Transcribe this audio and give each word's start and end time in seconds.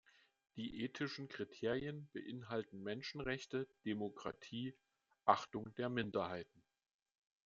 Die 0.55 0.81
ethischen 0.83 1.29
Kriterien 1.29 2.09
beinhalten 2.11 2.81
Menschenrechte, 2.81 3.67
Demokratie, 3.85 4.75
Achtung 5.25 5.75
der 5.75 5.89
Minderheiten. 5.89 6.63